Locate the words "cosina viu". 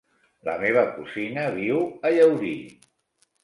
0.95-1.87